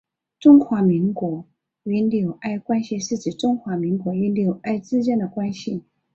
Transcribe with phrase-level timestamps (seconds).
[0.39, 1.45] 中华民国
[1.83, 5.83] 与纽埃关系是指中华民国与纽埃之间的关系。